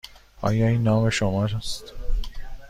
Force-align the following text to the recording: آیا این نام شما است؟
آیا 0.41 0.67
این 0.67 0.83
نام 0.83 1.09
شما 1.09 1.45
است؟ 1.45 1.93